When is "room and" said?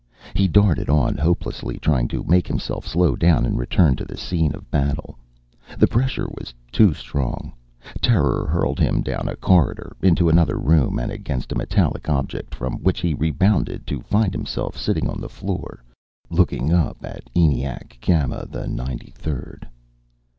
10.57-11.11